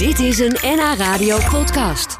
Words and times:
Dit 0.00 0.18
is 0.18 0.38
een 0.38 0.56
NH 0.62 0.94
Radio 0.96 1.38
podcast. 1.50 2.18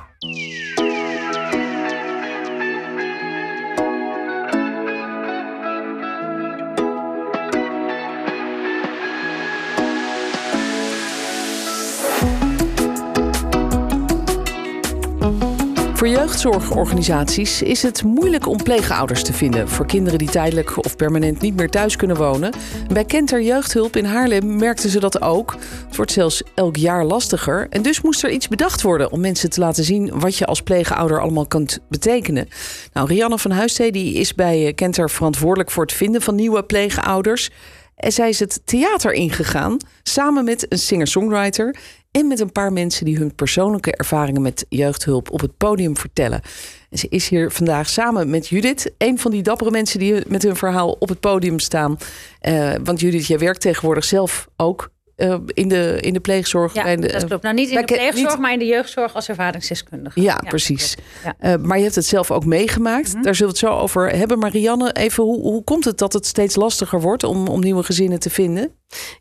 Voor 15.94 16.08
jeugdzorgorganisaties 16.08 17.62
is 17.62 17.82
het 17.82 18.02
moeilijk 18.02 18.46
om 18.46 18.62
pleegouders 18.62 19.24
te 19.24 19.32
vinden 19.32 19.68
voor 19.68 19.86
kinderen 19.86 20.18
die 20.18 20.30
tijdelijk 20.30 20.70
permanent 21.00 21.40
niet 21.40 21.56
meer 21.56 21.70
thuis 21.70 21.96
kunnen 21.96 22.16
wonen. 22.16 22.52
Bij 22.92 23.04
Kenter 23.04 23.42
Jeugdhulp 23.42 23.96
in 23.96 24.04
Haarlem 24.04 24.56
merkten 24.56 24.90
ze 24.90 25.00
dat 25.00 25.22
ook. 25.22 25.56
Het 25.86 25.96
wordt 25.96 26.12
zelfs 26.12 26.42
elk 26.54 26.76
jaar 26.76 27.04
lastiger 27.04 27.66
en 27.70 27.82
dus 27.82 28.00
moest 28.00 28.22
er 28.22 28.30
iets 28.30 28.48
bedacht 28.48 28.82
worden 28.82 29.10
om 29.10 29.20
mensen 29.20 29.50
te 29.50 29.60
laten 29.60 29.84
zien 29.84 30.18
wat 30.18 30.36
je 30.36 30.46
als 30.46 30.62
pleegouder 30.62 31.20
allemaal 31.20 31.46
kunt 31.46 31.78
betekenen. 31.88 32.48
Nou, 32.92 33.08
Rianne 33.08 33.38
van 33.38 33.50
Huistee 33.50 33.92
die 33.92 34.14
is 34.14 34.34
bij 34.34 34.72
Kenter 34.74 35.10
verantwoordelijk 35.10 35.70
voor 35.70 35.82
het 35.82 35.92
vinden 35.92 36.22
van 36.22 36.34
nieuwe 36.34 36.64
pleegouders. 36.64 37.50
En 37.96 38.12
zij 38.12 38.28
is 38.28 38.40
het 38.40 38.60
theater 38.64 39.12
ingegaan 39.12 39.76
samen 40.02 40.44
met 40.44 40.66
een 40.68 40.78
singer-songwriter 40.78 41.76
en 42.10 42.26
met 42.26 42.40
een 42.40 42.52
paar 42.52 42.72
mensen 42.72 43.04
die 43.04 43.16
hun 43.16 43.34
persoonlijke 43.34 43.92
ervaringen 43.92 44.42
met 44.42 44.66
jeugdhulp 44.68 45.30
op 45.30 45.40
het 45.40 45.56
podium 45.56 45.96
vertellen. 45.96 46.42
En 46.90 46.98
ze 46.98 47.06
is 47.08 47.28
hier 47.28 47.50
vandaag 47.50 47.88
samen 47.88 48.30
met 48.30 48.48
Judith, 48.48 48.92
een 48.98 49.18
van 49.18 49.30
die 49.30 49.42
dappere 49.42 49.70
mensen 49.70 49.98
die 49.98 50.22
met 50.26 50.42
hun 50.42 50.56
verhaal 50.56 50.96
op 50.98 51.08
het 51.08 51.20
podium 51.20 51.58
staan. 51.58 51.96
Uh, 52.42 52.72
want 52.84 53.00
Judith, 53.00 53.26
jij 53.26 53.38
werkt 53.38 53.60
tegenwoordig 53.60 54.04
zelf 54.04 54.48
ook 54.56 54.90
uh, 55.20 55.36
in, 55.46 55.68
de, 55.68 55.98
in 56.00 56.12
de 56.12 56.20
pleegzorg. 56.20 56.74
Ja, 56.74 56.84
en 56.84 57.00
de, 57.00 57.12
dat 57.12 57.24
klopt. 57.24 57.42
Nou, 57.42 57.54
niet 57.54 57.70
in 57.70 57.76
de 57.76 57.84
pleegzorg, 57.84 58.30
niet... 58.30 58.38
maar 58.38 58.52
in 58.52 58.58
de 58.58 58.66
jeugdzorg 58.66 59.14
als 59.14 59.28
ervaringsdeskundige. 59.28 60.20
Ja, 60.20 60.40
ja 60.42 60.48
precies. 60.48 60.96
Ja. 61.24 61.56
Uh, 61.56 61.64
maar 61.64 61.76
je 61.76 61.82
hebt 61.82 61.94
het 61.94 62.06
zelf 62.06 62.30
ook 62.30 62.44
meegemaakt. 62.44 63.08
Mm 63.08 63.14
-hmm. 63.14 63.22
Daar 63.22 63.34
zullen 63.34 63.52
we 63.52 63.58
het 63.58 63.68
zo 63.70 63.78
over 63.78 64.10
hebben. 64.16 64.38
Marianne, 64.38 64.92
even, 64.92 65.24
hoe, 65.24 65.40
hoe 65.40 65.64
komt 65.64 65.84
het 65.84 65.98
dat 65.98 66.12
het 66.12 66.26
steeds 66.26 66.56
lastiger 66.56 67.00
wordt 67.00 67.24
om, 67.24 67.48
om 67.48 67.60
nieuwe 67.60 67.82
gezinnen 67.82 68.18
te 68.18 68.30
vinden? 68.30 68.72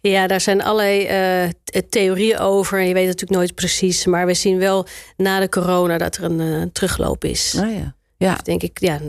Ja, 0.02 0.28
daar 0.28 0.42
zijn 0.42 0.64
allerlei 0.64 1.08
uh, 1.44 1.82
theorieën 1.90 2.40
over. 2.40 2.80
En 2.80 2.88
je 2.88 2.94
weet 2.94 3.08
het 3.08 3.14
natuurlijk 3.14 3.40
nooit 3.40 3.56
precies. 3.56 4.06
Maar 4.06 4.26
we 4.26 4.34
zien 4.34 4.58
wel 4.58 4.88
na 5.18 5.40
de 5.40 5.50
corona 5.50 5.98
dat 5.98 6.16
er 6.16 6.24
een 6.24 6.40
uh, 6.40 6.64
terugloop 6.74 7.24
is. 7.24 7.56
Ah, 7.60 7.74
ja. 7.74 7.98
Ja. 8.20 8.34
Dus 8.34 8.44
denk 8.44 8.64
ik, 8.64 8.80
ja, 8.80 9.00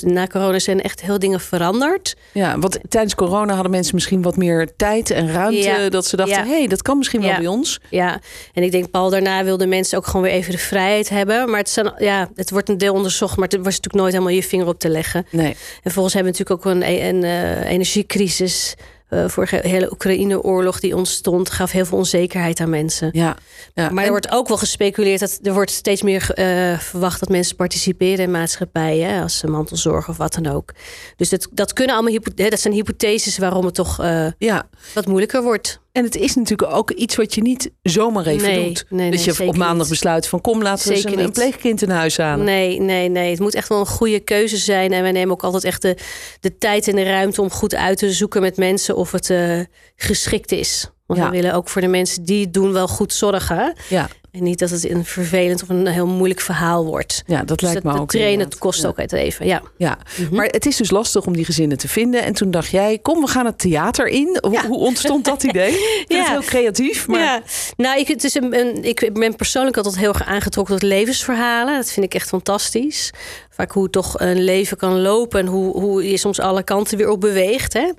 na 0.00 0.26
corona 0.26 0.58
zijn 0.58 0.82
echt 0.82 1.00
heel 1.00 1.18
dingen 1.18 1.40
veranderd. 1.40 2.16
Ja, 2.32 2.58
want 2.58 2.78
tijdens 2.88 3.14
corona 3.14 3.52
hadden 3.54 3.70
mensen 3.70 3.94
misschien 3.94 4.22
wat 4.22 4.36
meer 4.36 4.76
tijd 4.76 5.10
en 5.10 5.32
ruimte. 5.32 5.58
Ja. 5.58 5.88
Dat 5.88 6.06
ze 6.06 6.16
dachten, 6.16 6.36
hé, 6.36 6.42
ja. 6.42 6.48
hey, 6.48 6.66
dat 6.66 6.82
kan 6.82 6.98
misschien 6.98 7.20
wel 7.20 7.36
bij 7.36 7.46
ons. 7.46 7.80
Ja, 7.90 8.20
en 8.52 8.62
ik 8.62 8.70
denk, 8.70 8.90
Paul, 8.90 9.10
daarna 9.10 9.44
wilden 9.44 9.68
mensen 9.68 9.98
ook 9.98 10.06
gewoon 10.06 10.22
weer 10.22 10.32
even 10.32 10.52
de 10.52 10.58
vrijheid 10.58 11.08
hebben. 11.08 11.50
Maar 11.50 11.58
het, 11.58 11.68
zijn, 11.68 11.92
ja, 11.98 12.30
het 12.34 12.50
wordt 12.50 12.68
een 12.68 12.78
deel 12.78 12.94
onderzocht, 12.94 13.36
maar 13.36 13.48
het 13.48 13.56
was 13.56 13.64
natuurlijk 13.64 13.94
nooit 13.94 14.12
helemaal 14.12 14.34
je 14.34 14.42
vinger 14.42 14.66
op 14.66 14.78
te 14.78 14.88
leggen. 14.88 15.26
Nee. 15.30 15.56
En 15.82 15.90
volgens 15.90 16.14
hebben 16.14 16.32
we 16.32 16.38
natuurlijk 16.38 16.66
ook 16.66 16.74
een, 16.74 16.88
een, 16.88 17.14
een 17.14 17.24
uh, 17.24 17.70
energiecrisis. 17.70 18.74
Uh, 19.10 19.28
vorige 19.28 19.60
hele 19.62 19.92
Oekraïne-oorlog 19.92 20.80
die 20.80 20.96
ontstond, 20.96 21.50
gaf 21.50 21.70
heel 21.70 21.84
veel 21.84 21.98
onzekerheid 21.98 22.60
aan 22.60 22.70
mensen. 22.70 23.08
Ja, 23.12 23.36
ja. 23.74 23.90
Maar 23.90 24.04
er 24.04 24.10
wordt 24.10 24.30
ook 24.30 24.48
wel 24.48 24.56
gespeculeerd 24.56 25.20
dat 25.20 25.38
er 25.42 25.52
wordt 25.52 25.70
steeds 25.70 26.02
meer 26.02 26.30
uh, 26.34 26.78
verwacht 26.78 27.20
dat 27.20 27.28
mensen 27.28 27.56
participeren 27.56 28.24
in 28.24 28.30
maatschappijen, 28.30 29.22
als 29.22 29.42
mantelzorg 29.42 30.08
of 30.08 30.16
wat 30.16 30.34
dan 30.34 30.46
ook. 30.46 30.72
Dus 31.16 31.28
dat, 31.28 31.48
dat 31.50 31.72
kunnen 31.72 31.96
allemaal 31.96 32.18
dat 32.34 32.60
zijn 32.60 32.74
hypotheses 32.74 33.38
waarom 33.38 33.64
het 33.64 33.74
toch 33.74 34.00
uh, 34.00 34.26
ja. 34.38 34.68
wat 34.94 35.06
moeilijker 35.06 35.42
wordt. 35.42 35.82
En 35.94 36.04
het 36.04 36.16
is 36.16 36.34
natuurlijk 36.34 36.72
ook 36.72 36.90
iets 36.90 37.16
wat 37.16 37.34
je 37.34 37.42
niet 37.42 37.70
zomaar 37.82 38.26
even 38.26 38.48
nee, 38.48 38.64
doet. 38.64 38.84
Nee, 38.88 39.10
dat 39.10 39.26
nee, 39.26 39.34
je 39.36 39.48
op 39.48 39.56
maandag 39.56 39.78
niet. 39.78 39.88
besluit 39.88 40.26
van 40.26 40.40
kom 40.40 40.62
laten 40.62 40.88
we 40.88 40.96
Zeker 40.96 41.18
een, 41.18 41.32
pleegkind 41.32 41.82
in 41.82 41.90
huis 41.90 42.18
aan. 42.18 42.44
Nee, 42.44 42.80
nee, 42.80 43.08
nee. 43.08 43.30
Het 43.30 43.40
moet 43.40 43.54
echt 43.54 43.68
wel 43.68 43.80
een 43.80 43.86
goede 43.86 44.20
keuze 44.20 44.56
zijn. 44.56 44.92
En 44.92 45.02
wij 45.02 45.12
nemen 45.12 45.32
ook 45.32 45.42
altijd 45.42 45.64
echt 45.64 45.82
de, 45.82 45.96
de 46.40 46.58
tijd 46.58 46.88
en 46.88 46.96
de 46.96 47.02
ruimte 47.02 47.42
om 47.42 47.50
goed 47.50 47.74
uit 47.74 47.98
te 47.98 48.12
zoeken 48.12 48.40
met 48.40 48.56
mensen 48.56 48.96
of 48.96 49.12
het 49.12 49.30
uh, 49.30 49.60
geschikt 49.96 50.52
is. 50.52 50.90
Want 51.06 51.20
Ja. 51.20 51.26
we 51.26 51.30
willen 51.36 51.54
ook 51.54 51.68
voor 51.68 51.80
de 51.80 51.86
mensen 51.88 52.24
die 52.24 52.44
het 52.44 52.54
doen 52.54 52.72
wel 52.72 52.88
goed 52.88 53.12
zorgen. 53.12 53.74
Ja, 53.88 54.08
En 54.30 54.42
niet 54.42 54.58
dat 54.58 54.70
het 54.70 54.88
een 54.90 55.04
vervelend 55.04 55.62
of 55.62 55.68
een 55.68 55.86
heel 55.86 56.06
moeilijk 56.06 56.40
verhaal 56.40 56.84
wordt. 56.84 57.22
ja 57.26 57.38
dat 57.38 57.48
Dus 57.48 57.60
lijkt 57.60 57.74
dat, 57.74 57.84
me 57.84 57.92
dat 57.92 58.00
ook. 58.00 58.08
trainen 58.08 58.32
inderdaad. 58.32 58.54
het 58.54 58.62
kost 58.62 58.82
Ja. 58.82 58.88
ook 58.88 58.96
het 58.96 59.12
even. 59.12 59.46
Ja. 59.46 59.62
Ja, 59.76 59.98
Mhm. 60.18 60.34
maar 60.34 60.46
het 60.46 60.66
is 60.66 60.76
dus 60.76 60.90
lastig 60.90 61.26
om 61.26 61.32
die 61.36 61.44
gezinnen 61.44 61.78
te 61.78 61.88
vinden. 61.88 62.22
En 62.22 62.32
toen 62.34 62.50
dacht 62.50 62.70
jij, 62.70 62.98
kom, 63.02 63.20
we 63.20 63.26
gaan 63.26 63.46
het 63.46 63.58
theater 63.58 64.06
in. 64.06 64.38
Hoe, 64.40 64.52
Ja. 64.52 64.66
hoe 64.66 64.78
ontstond 64.78 65.24
dat 65.24 65.42
idee? 65.42 65.72
Ik 65.74 66.04
Ja. 66.08 66.18
het 66.18 66.28
heel 66.28 66.40
creatief, 66.40 67.06
maar 67.08 67.20
Ja, 67.20 67.42
nou, 67.76 67.98
ik, 67.98 68.08
het 68.08 68.24
is 68.24 68.34
een, 68.34 68.58
een- 68.58 68.84
ik 68.84 69.10
ben 69.12 69.36
persoonlijk 69.36 69.76
altijd 69.76 69.96
heel 69.98 70.08
erg 70.12 70.24
aangetrokken 70.24 70.74
tot 70.78 70.88
levensverhalen. 70.88 71.74
Dat 71.76 71.90
vind 71.90 72.06
ik 72.06 72.14
echt 72.14 72.28
fantastisch. 72.28 73.10
Vaak 73.50 73.70
hoe 73.72 73.90
toch 73.90 74.18
een 74.20 74.42
leven 74.44 74.76
kan 74.76 75.00
lopen 75.00 75.40
en 75.40 75.46
hoe, 75.46 75.80
hoe 75.80 76.08
je 76.10 76.16
soms 76.16 76.40
alle 76.40 76.62
kanten 76.62 76.96
weer 76.98 77.08
op 77.10 77.20
beweegt. 77.20 77.72
Hè? 77.72 77.90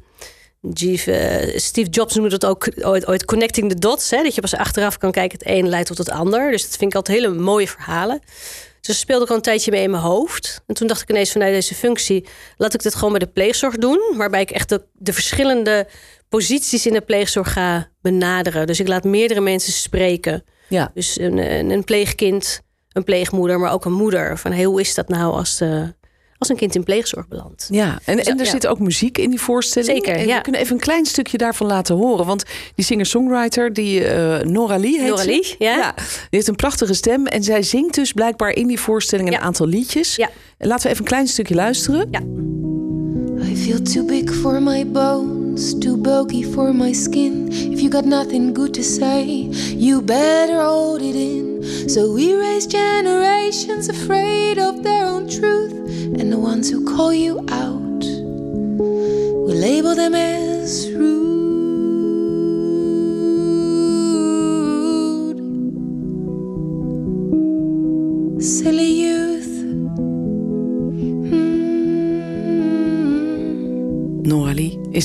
Eh, 0.74 1.58
Steve 1.58 1.90
Jobs 1.90 2.16
noemde 2.16 2.30
dat 2.30 2.46
ook 2.46 2.70
ooit, 2.82 3.08
ooit 3.08 3.26
connecting 3.26 3.70
the 3.70 3.80
dots. 3.80 4.10
Hè? 4.10 4.24
Dat 4.24 4.36
je 4.36 4.42
pas 4.42 4.56
achteraf 4.56 4.98
kan 4.98 5.12
kijken, 5.12 5.38
het 5.38 5.48
een 5.48 5.70
leidt 5.70 5.88
tot 5.88 5.98
het 5.98 6.10
ander. 6.10 6.52
Dus 6.52 6.62
dat 6.62 6.78
vind 6.78 6.92
ik 6.92 6.98
altijd 6.98 7.18
hele 7.18 7.34
mooie 7.34 7.68
verhalen. 7.68 8.22
Dus 8.82 9.00
speelde 9.00 9.24
ook 9.24 9.30
al 9.30 9.36
een 9.36 9.42
tijdje 9.42 9.72
mee 9.72 9.82
in 9.82 9.92
mijn 9.92 10.04
hoofd. 10.04 10.62
En 10.68 10.76
toen 10.76 10.88
dacht 10.88 11.02
ik 11.02 11.10
ineens 11.10 11.32
vanuit 11.32 11.54
deze 11.54 11.76
functie... 11.76 12.26
laat 12.58 12.74
ik 12.74 12.84
dit 12.84 12.96
gewoon 12.96 13.10
bij 13.10 13.20
de 13.20 13.28
pleegzorg 13.28 13.76
doen. 13.76 14.14
Waarbij 14.18 14.42
ik 14.42 14.52
echt 14.52 14.70
de, 14.70 14.84
de 14.94 15.14
verschillende 15.14 15.88
posities 16.30 16.86
in 16.86 16.94
de 16.94 17.02
pleegzorg 17.02 17.54
ga 17.54 17.90
benaderen. 18.02 18.68
Dus 18.68 18.80
ik 18.80 18.88
laat 18.88 19.04
meerdere 19.04 19.42
mensen 19.42 19.74
spreken. 19.74 20.44
ja. 20.68 20.92
Dus 20.94 21.20
een, 21.20 21.38
een, 21.38 21.70
een 21.70 21.84
pleegkind, 21.84 22.62
een 22.92 23.04
pleegmoeder, 23.04 23.60
maar 23.60 23.72
ook 23.72 23.86
een 23.86 23.94
moeder. 23.94 24.38
Van 24.38 24.52
hey, 24.52 24.64
hoe 24.64 24.82
is 24.82 24.94
dat 24.96 25.08
nou 25.08 25.34
als, 25.34 25.62
eh, 25.62 25.84
als 26.50 26.54
een 26.54 26.68
kind 26.68 26.76
in 26.76 26.84
pleegzorg 26.84 27.28
belandt? 27.28 27.68
Ja, 27.72 28.00
en, 28.06 28.20
en 28.20 28.40
er 28.40 28.46
ja. 28.46 28.52
zit 28.52 28.68
ook 28.68 28.80
muziek 28.80 29.18
in 29.18 29.30
die 29.30 29.40
voorstelling. 29.42 29.92
Zeker, 30.06 30.16
En 30.16 30.28
ja. 30.28 30.36
We 30.36 30.42
kunnen 30.42 30.62
even 30.62 30.74
een 30.74 30.82
klein 30.82 31.06
stukje 31.06 31.38
daarvan 31.38 31.68
laten 31.68 31.96
horen. 31.96 32.26
Want 32.26 32.44
die 32.76 32.86
singer-songwriter, 32.86 33.74
die 33.74 34.04
eh 34.04 34.46
Nora 34.46 34.78
Lee 34.78 35.00
heet 35.00 35.10
Nora 35.10 35.22
ze. 35.22 35.28
Lee, 35.28 35.56
ja. 35.60 35.94
Die 35.96 36.04
heeft 36.30 36.48
een 36.48 36.56
prachtige 36.56 36.94
stem. 36.94 37.26
En 37.28 37.44
zij 37.44 37.64
zingt 37.64 37.96
dus 37.96 38.12
blijkbaar 38.12 38.52
in 38.52 38.68
die 38.68 38.80
voorstelling 38.80 39.28
een 39.28 39.34
Ja. 39.34 39.40
aantal 39.40 39.68
liedjes. 39.68 40.16
Ja. 40.16 40.30
En 40.58 40.68
laten 40.68 40.84
we 40.84 40.90
even 40.90 41.02
een 41.04 41.10
klein 41.10 41.28
stukje 41.28 41.56
luisteren. 41.56 42.08
Ja. 42.12 42.22
I 43.52 43.56
feel 43.58 43.82
too 43.82 44.06
big 44.06 44.34
for 44.36 44.62
my 44.62 44.86
too 45.56 45.96
bulky 45.96 46.44
for 46.44 46.74
my 46.74 46.92
skin. 46.92 47.50
If 47.52 47.82
you 47.82 47.90
got 47.90 48.06
nothing 48.06 48.54
good 48.54 48.74
to 48.74 48.84
say, 48.84 49.24
you 49.24 50.02
better 50.02 50.62
hold 50.62 51.02
it 51.02 51.16
in. 51.16 51.90
So 51.90 52.12
we 52.12 52.36
raise 52.36 52.68
generations 52.68 53.88
afraid 53.88 54.58
of 54.58 54.84
their 54.84 55.06
own 55.06 55.30
truth, 55.30 55.74
and 56.20 56.32
the 56.32 56.40
ones 56.40 56.70
who 56.70 56.84
call 56.84 57.14
you 57.14 57.40
out, 57.50 58.04
we 59.46 59.54
label 59.54 59.96
them 59.96 60.14
as 60.14 60.92
rude. 60.92 61.25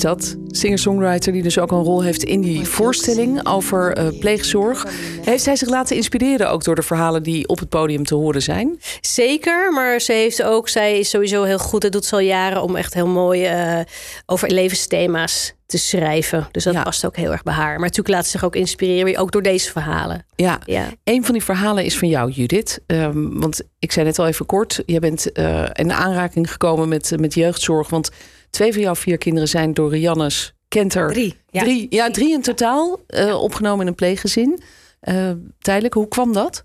Is 0.01 0.07
dat. 0.07 0.37
Singer-songwriter 0.47 1.33
die 1.33 1.43
dus 1.43 1.59
ook 1.59 1.71
een 1.73 1.83
rol 1.83 2.03
heeft 2.03 2.23
in 2.23 2.41
die 2.41 2.65
voorstelling 2.67 3.47
over 3.47 3.93
eh, 3.93 4.19
pleegzorg. 4.19 4.87
Heeft 5.25 5.43
zij 5.43 5.57
zich 5.57 5.69
laten 5.69 5.97
inspireren 5.97 6.51
ook 6.51 6.65
door 6.65 6.75
de 6.75 6.83
verhalen 6.83 7.23
die 7.23 7.49
op 7.49 7.59
het 7.59 7.69
podium 7.69 8.05
te 8.05 8.15
horen 8.15 8.43
zijn? 8.43 8.81
Zeker, 9.01 9.73
maar 9.73 10.01
ze 10.01 10.13
heeft 10.13 10.43
ook, 10.43 10.69
zij 10.69 10.99
is 10.99 11.11
sowieso 11.11 11.43
heel 11.43 11.59
goed. 11.59 11.83
Dat 11.83 11.93
doet 11.93 12.05
ze 12.05 12.15
al 12.15 12.21
jaren 12.21 12.63
om 12.63 12.77
echt 12.77 12.95
heel 12.95 13.07
mooi 13.07 13.45
eh, 13.45 13.81
over 14.27 14.51
levensthema's 14.51 15.55
te 15.67 15.79
schrijven. 15.79 16.49
Dus 16.51 16.65
dat 16.65 16.75
Ja. 16.75 16.83
past 16.83 17.07
ook 17.07 17.17
heel 17.17 17.33
erg 17.33 17.43
bij 17.43 17.55
haar. 17.55 17.73
Maar 17.73 17.81
natuurlijk 17.89 18.09
laat 18.09 18.25
ze 18.25 18.31
zich 18.31 18.45
ook 18.45 18.57
inspireren, 18.57 19.17
ook 19.17 19.33
door 19.33 19.43
deze 19.43 19.71
verhalen. 19.71 20.27
Ja, 20.37 20.59
Ja. 20.65 20.85
Een 21.05 21.25
van 21.25 21.33
die 21.35 21.45
verhalen 21.45 21.85
is 21.85 21.99
van 21.99 22.09
jou, 22.09 22.31
Judith. 22.31 22.81
Ehm, 22.87 23.29
want 23.39 23.63
ik 23.79 23.93
zei 23.93 24.07
net 24.07 24.19
al 24.19 24.27
even 24.27 24.47
kort, 24.47 24.83
je 24.87 24.99
bent 24.99 25.33
eh, 25.33 25.65
in 25.73 25.93
aanraking 25.93 26.51
gekomen 26.51 26.89
met, 26.89 27.13
met 27.19 27.35
jeugdzorg. 27.35 27.89
Want 27.89 28.11
twee 28.51 28.73
van 28.73 28.83
jouw 28.83 28.95
vier 28.95 29.19
kinderen 29.19 29.49
zijn 29.49 29.75
door 29.75 29.91
Riannes 29.91 30.55
Kenter. 30.69 31.09
Drie, 31.09 31.37
ja. 31.51 31.63
Drie, 31.63 31.87
ja, 31.91 32.11
drie 32.11 32.33
in 32.33 32.43
totaal 32.43 33.01
eh, 33.07 33.43
opgenomen 33.43 33.81
in 33.81 33.87
een 33.87 33.95
pleeggezin. 33.95 34.63
Eh, 35.01 35.31
tijdelijk, 35.59 35.95
hoe 35.95 36.09
kwam 36.09 36.33
dat? 36.33 36.65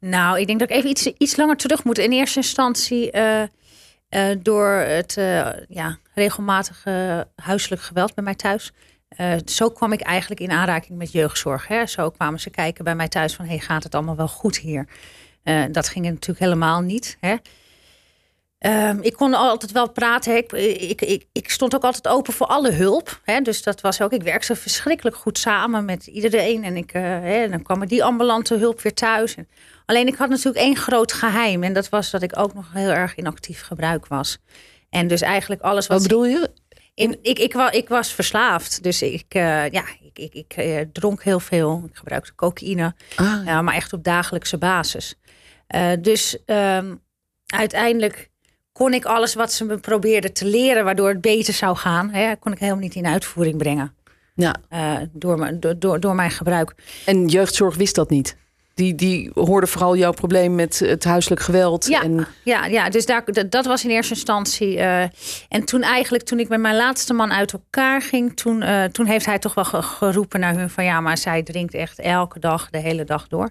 Nou, 0.00 0.40
ik 0.40 0.46
denk 0.46 0.58
dat 0.58 0.70
ik 0.70 0.76
even 0.76 0.90
iets, 0.90 1.06
iets 1.06 1.36
langer 1.36 1.56
terug 1.56 1.84
moet. 1.84 1.98
In 1.98 2.12
eerste 2.12 2.38
instantie 2.38 3.10
eh, 3.10 3.42
eh, 4.08 4.38
door 4.42 4.68
het 4.68 5.16
eh, 5.16 5.46
ja, 5.68 5.98
regelmatige 6.14 7.26
huiselijk 7.36 7.82
geweld 7.82 8.14
bij 8.14 8.24
mij 8.24 8.34
thuis. 8.34 8.72
Eh, 9.08 9.32
zo 9.44 9.70
kwam 9.70 9.92
ik 9.92 10.00
eigenlijk 10.00 10.40
in 10.40 10.50
aanraking 10.50 10.98
met 10.98 11.12
jeugdzorg. 11.12 11.68
Hè. 11.68 11.86
Zo 11.86 12.10
kwamen 12.10 12.40
ze 12.40 12.50
kijken 12.50 12.84
bij 12.84 12.94
mij 12.94 13.08
thuis 13.08 13.34
van... 13.34 13.46
Hey, 13.46 13.58
gaat 13.58 13.82
het 13.82 13.94
allemaal 13.94 14.16
wel 14.16 14.28
goed 14.28 14.58
hier? 14.58 14.88
Eh, 15.42 15.64
dat 15.70 15.88
ging 15.88 16.04
natuurlijk 16.04 16.38
helemaal 16.38 16.80
niet. 16.80 17.16
Hè. 17.20 17.36
Ehm, 18.64 18.98
ik 19.00 19.12
kon 19.12 19.34
altijd 19.34 19.72
wel 19.72 19.90
praten. 19.90 20.36
Ik, 20.36 20.52
ik, 20.52 21.00
ik, 21.00 21.26
ik, 21.32 21.50
stond 21.50 21.74
ook 21.74 21.82
altijd 21.82 22.08
open 22.08 22.32
voor 22.32 22.46
alle 22.46 22.70
hulp. 22.70 23.20
Hè? 23.24 23.40
Dus 23.40 23.62
dat 23.62 23.80
was 23.80 24.00
ook. 24.00 24.12
Ik 24.12 24.22
werkte 24.22 24.56
verschrikkelijk 24.56 25.16
goed 25.16 25.38
samen 25.38 25.84
met 25.84 26.06
iedereen. 26.06 26.64
En 26.64 26.76
ik, 26.76 26.94
uh, 26.94 27.02
hè, 27.02 27.48
dan 27.48 27.62
kwam 27.62 27.80
er 27.80 27.88
die 27.88 28.04
ambulante 28.04 28.56
hulp 28.56 28.80
weer 28.80 28.94
thuis. 28.94 29.34
En, 29.34 29.48
alleen 29.86 30.06
ik 30.06 30.14
had 30.14 30.28
natuurlijk 30.28 30.56
één 30.56 30.76
groot 30.76 31.12
geheim. 31.12 31.62
En 31.62 31.72
dat 31.72 31.88
was 31.88 32.10
dat 32.10 32.22
ik 32.22 32.38
ook 32.38 32.54
nog 32.54 32.72
heel 32.72 32.90
erg 32.90 33.14
in 33.14 33.26
actief 33.26 33.62
gebruik 33.62 34.06
was. 34.06 34.38
En 34.90 35.06
dus 35.06 35.20
eigenlijk 35.20 35.62
alles 35.62 35.86
wat. 35.86 35.98
Wat 35.98 36.08
bedoel 36.08 36.26
je? 36.26 36.50
In, 36.94 37.18
ik, 37.22 37.38
ik, 37.38 37.54
ik, 37.54 37.88
was 37.88 38.12
verslaafd. 38.12 38.82
Dus 38.82 39.02
ik, 39.02 39.34
uh, 39.34 39.70
ja, 39.70 39.84
ik, 40.02 40.18
ik, 40.18 40.34
ik 40.34 40.56
uh, 40.56 40.80
dronk 40.92 41.22
heel 41.22 41.40
veel. 41.40 41.82
Ik 41.88 41.96
gebruikte 41.96 42.34
cocaïne. 42.34 42.94
Ah. 43.16 43.44
Ja, 43.44 43.62
maar 43.62 43.74
echt 43.74 43.92
op 43.92 44.04
dagelijkse 44.04 44.58
basis. 44.58 45.14
Dus 46.00 46.38
um, 46.46 47.02
uiteindelijk 47.46 48.32
kon 48.74 48.94
ik 48.94 49.04
alles 49.04 49.34
wat 49.34 49.52
ze 49.52 49.64
me 49.64 49.78
probeerden 49.78 50.32
te 50.32 50.46
leren, 50.46 50.84
waardoor 50.84 51.08
het 51.08 51.20
beter 51.20 51.54
zou 51.54 51.76
gaan, 51.76 52.10
hè, 52.10 52.36
kon 52.36 52.52
ik 52.52 52.58
helemaal 52.58 52.80
niet 52.80 52.94
in 52.94 53.06
uitvoering 53.06 53.56
brengen. 53.56 53.94
Ja. 54.34 54.54
Uh, 54.72 54.96
door, 55.12 55.38
mijn, 55.38 55.60
door, 55.78 56.00
door 56.00 56.14
mijn 56.14 56.30
gebruik. 56.30 56.74
En 57.04 57.26
jeugdzorg 57.26 57.76
wist 57.76 57.94
dat 57.94 58.10
niet? 58.10 58.36
Die, 58.74 58.94
die 58.94 59.30
hoorde 59.34 59.66
vooral 59.66 59.96
jouw 59.96 60.12
probleem 60.12 60.54
met 60.54 60.78
het 60.78 61.04
huiselijk 61.04 61.40
geweld. 61.40 61.86
Ja, 61.86 62.02
en... 62.02 62.26
ja, 62.44 62.66
ja 62.66 62.88
dus 62.90 63.06
daar, 63.06 63.24
dat 63.48 63.66
was 63.66 63.84
in 63.84 63.90
eerste 63.90 64.14
instantie. 64.14 64.76
Uh, 64.76 65.02
en 65.48 65.64
toen 65.64 65.82
eigenlijk, 65.82 66.24
toen 66.24 66.38
ik 66.38 66.48
met 66.48 66.60
mijn 66.60 66.76
laatste 66.76 67.12
man 67.12 67.32
uit 67.32 67.52
elkaar 67.52 68.02
ging, 68.02 68.36
toen, 68.36 68.62
uh, 68.62 68.84
toen 68.84 69.06
heeft 69.06 69.26
hij 69.26 69.38
toch 69.38 69.54
wel 69.54 69.64
geroepen 69.82 70.40
naar 70.40 70.54
hun 70.54 70.70
van 70.70 70.84
ja, 70.84 71.00
maar 71.00 71.18
zij 71.18 71.42
drinkt 71.42 71.74
echt 71.74 71.98
elke 71.98 72.38
dag, 72.38 72.70
de 72.70 72.78
hele 72.78 73.04
dag 73.04 73.28
door. 73.28 73.50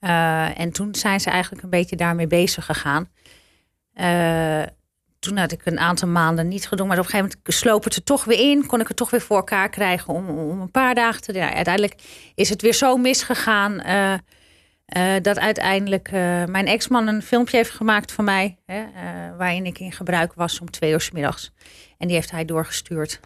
Uh, 0.00 0.60
en 0.60 0.72
toen 0.72 0.94
zijn 0.94 1.20
ze 1.20 1.30
eigenlijk 1.30 1.62
een 1.62 1.70
beetje 1.70 1.96
daarmee 1.96 2.26
bezig 2.26 2.64
gegaan. 2.64 3.08
Uh, 3.94 4.62
toen 5.18 5.36
had 5.36 5.52
ik 5.52 5.60
een 5.66 5.78
aantal 5.78 6.08
maanden 6.08 6.48
niet 6.48 6.68
gedaan. 6.68 6.86
Maar 6.86 6.98
op 6.98 7.04
een 7.04 7.10
gegeven 7.10 7.36
moment 7.38 7.54
sloop 7.54 7.84
het 7.84 7.94
er 7.94 8.02
toch 8.02 8.24
weer 8.24 8.50
in. 8.50 8.66
Kon 8.66 8.80
ik 8.80 8.88
het 8.88 8.96
toch 8.96 9.10
weer 9.10 9.20
voor 9.20 9.36
elkaar 9.36 9.68
krijgen 9.68 10.14
om, 10.14 10.28
om 10.28 10.60
een 10.60 10.70
paar 10.70 10.94
dagen 10.94 11.22
te... 11.22 11.32
Ja, 11.32 11.54
uiteindelijk 11.54 11.94
is 12.34 12.48
het 12.48 12.62
weer 12.62 12.74
zo 12.74 12.96
misgegaan... 12.96 13.82
Uh, 13.86 14.14
uh, 14.96 15.12
dat 15.22 15.38
uiteindelijk 15.38 16.10
mijn 16.46 16.66
ex-man 16.66 17.06
een 17.06 17.22
filmpje 17.22 17.56
heeft 17.56 17.70
gemaakt 17.70 18.12
van 18.12 18.24
mij. 18.24 18.56
waarin 19.38 19.66
ik 19.66 19.78
in 19.78 19.92
gebruik 19.92 20.32
was 20.34 20.60
om 20.60 20.70
twee 20.70 20.92
uur 20.92 21.00
s 21.00 21.10
middags. 21.10 21.52
En 21.98 22.06
die 22.06 22.16
heeft 22.16 22.30
hij 22.30 22.44
doorgestuurd. 22.44 23.20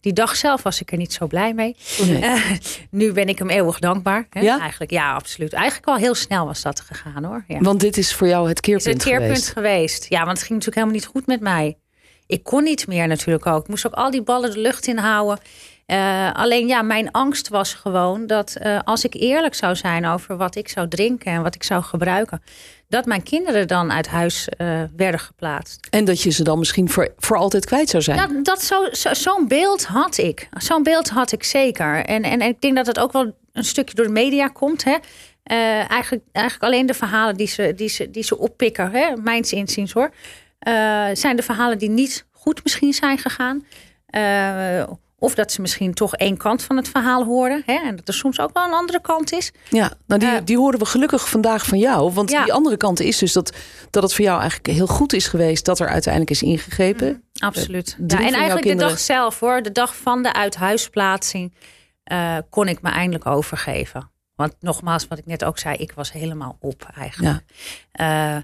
Die 0.00 0.12
dag 0.12 0.36
zelf 0.36 0.62
was 0.62 0.80
ik 0.80 0.92
er 0.92 0.98
niet 0.98 1.12
zo 1.12 1.26
blij 1.26 1.54
mee. 1.54 1.76
Nee. 2.06 2.22
Uh, 2.22 2.50
nu 2.90 3.12
ben 3.12 3.28
ik 3.28 3.38
hem 3.38 3.50
eeuwig 3.50 3.78
dankbaar. 3.78 4.26
Hè? 4.30 4.40
Ja? 4.40 4.60
Eigenlijk, 4.60 4.90
ja, 4.90 5.14
absoluut. 5.14 5.52
Eigenlijk 5.52 5.86
al 5.86 5.96
heel 5.96 6.14
snel 6.14 6.46
was 6.46 6.62
dat 6.62 6.80
gegaan 6.80 7.24
hoor. 7.24 7.44
Ja. 7.48 7.58
Want 7.60 7.80
dit 7.80 7.96
is 7.96 8.14
voor 8.14 8.26
jou 8.26 8.48
het 8.48 8.60
keerpunt, 8.60 8.86
is 8.86 8.92
het 8.92 9.02
keerpunt 9.02 9.28
geweest. 9.28 9.52
geweest. 9.52 10.06
Ja, 10.08 10.24
want 10.24 10.38
het 10.38 10.46
ging 10.46 10.50
natuurlijk 10.58 10.76
helemaal 10.76 10.94
niet 10.94 11.06
goed 11.06 11.26
met 11.26 11.40
mij. 11.40 11.78
Ik 12.26 12.42
kon 12.42 12.62
niet 12.62 12.86
meer 12.86 13.06
natuurlijk 13.06 13.46
ook. 13.46 13.62
Ik 13.62 13.68
moest 13.68 13.86
ook 13.86 13.92
al 13.92 14.10
die 14.10 14.22
ballen 14.22 14.50
de 14.50 14.58
lucht 14.58 14.86
in 14.86 14.98
houden. 14.98 15.38
Uh, 15.86 16.32
alleen 16.32 16.66
ja, 16.66 16.82
mijn 16.82 17.10
angst 17.10 17.48
was 17.48 17.74
gewoon 17.74 18.26
dat 18.26 18.56
uh, 18.62 18.78
als 18.84 19.04
ik 19.04 19.14
eerlijk 19.14 19.54
zou 19.54 19.76
zijn 19.76 20.06
over 20.06 20.36
wat 20.36 20.56
ik 20.56 20.68
zou 20.68 20.88
drinken 20.88 21.32
en 21.32 21.42
wat 21.42 21.54
ik 21.54 21.62
zou 21.62 21.82
gebruiken, 21.82 22.42
dat 22.88 23.06
mijn 23.06 23.22
kinderen 23.22 23.68
dan 23.68 23.92
uit 23.92 24.08
huis 24.08 24.48
uh, 24.58 24.82
werden 24.96 25.20
geplaatst. 25.20 25.86
En 25.90 26.04
dat 26.04 26.20
je 26.20 26.30
ze 26.30 26.42
dan 26.42 26.58
misschien 26.58 26.90
voor, 26.90 27.14
voor 27.16 27.36
altijd 27.36 27.64
kwijt 27.64 27.88
zou 27.88 28.02
zijn. 28.02 28.16
Dat, 28.16 28.44
dat 28.44 28.62
zo, 28.62 28.88
zo, 28.92 29.14
zo'n 29.14 29.48
beeld 29.48 29.84
had 29.84 30.18
ik. 30.18 30.48
Zo'n 30.56 30.82
beeld 30.82 31.08
had 31.08 31.32
ik 31.32 31.44
zeker. 31.44 32.04
En, 32.04 32.22
en, 32.22 32.40
en 32.40 32.48
ik 32.48 32.60
denk 32.60 32.76
dat 32.76 32.86
het 32.86 32.98
ook 32.98 33.12
wel 33.12 33.34
een 33.52 33.64
stukje 33.64 33.94
door 33.94 34.06
de 34.06 34.12
media 34.12 34.48
komt. 34.48 34.84
Hè? 34.84 34.96
eigenlijk, 35.88 36.22
eigenlijk 36.32 36.72
alleen 36.72 36.86
de 36.86 36.94
verhalen 36.94 37.36
die 37.36 37.46
ze, 37.46 37.72
die 37.76 37.88
ze, 37.88 38.10
die 38.10 38.22
ze 38.22 38.38
oppikken, 38.38 38.90
hè? 38.90 39.16
mijns 39.16 39.52
inziens 39.52 39.92
hoor, 39.92 40.10
zijn 41.12 41.36
de 41.36 41.42
verhalen 41.42 41.78
die 41.78 41.90
niet 41.90 42.26
goed 42.32 42.62
misschien 42.62 42.92
zijn 42.92 43.18
gegaan. 43.18 43.64
Of 45.24 45.34
dat 45.34 45.52
ze 45.52 45.60
misschien 45.60 45.94
toch 45.94 46.14
één 46.14 46.36
kant 46.36 46.62
van 46.62 46.76
het 46.76 46.88
verhaal 46.88 47.24
horen. 47.24 47.62
Hè? 47.66 47.74
En 47.74 47.96
dat 47.96 48.08
er 48.08 48.14
soms 48.14 48.40
ook 48.40 48.50
wel 48.52 48.64
een 48.64 48.72
andere 48.72 49.00
kant 49.00 49.32
is. 49.32 49.52
Ja, 49.68 49.92
nou 50.06 50.20
die, 50.20 50.30
uh, 50.30 50.38
die 50.44 50.56
horen 50.56 50.78
we 50.78 50.84
gelukkig 50.84 51.28
vandaag 51.28 51.66
van 51.66 51.78
jou. 51.78 52.12
Want 52.12 52.30
ja. 52.30 52.44
die 52.44 52.52
andere 52.52 52.76
kant 52.76 53.00
is 53.00 53.18
dus 53.18 53.32
dat, 53.32 53.52
dat 53.90 54.02
het 54.02 54.14
voor 54.14 54.24
jou 54.24 54.40
eigenlijk 54.40 54.68
heel 54.76 54.86
goed 54.86 55.12
is 55.12 55.26
geweest... 55.26 55.64
dat 55.64 55.78
er 55.78 55.88
uiteindelijk 55.88 56.30
is 56.32 56.42
ingegrepen. 56.42 57.08
Mm, 57.08 57.22
absoluut. 57.38 57.96
Uh, 58.00 58.06
ja, 58.08 58.16
en 58.16 58.22
eigenlijk 58.22 58.66
kinderen... 58.66 58.76
de 58.76 58.94
dag 58.94 58.98
zelf 58.98 59.40
hoor. 59.40 59.62
De 59.62 59.72
dag 59.72 59.96
van 59.96 60.22
de 60.22 60.32
uithuisplaatsing 60.32 61.54
uh, 62.12 62.38
kon 62.50 62.68
ik 62.68 62.82
me 62.82 62.90
eindelijk 62.90 63.26
overgeven. 63.26 64.12
Want 64.34 64.54
nogmaals, 64.60 65.08
wat 65.08 65.18
ik 65.18 65.26
net 65.26 65.44
ook 65.44 65.58
zei, 65.58 65.76
ik 65.76 65.92
was 65.92 66.12
helemaal 66.12 66.56
op 66.60 66.86
eigenlijk. 66.96 67.42
Ja. 67.92 68.36
Uh, 68.36 68.42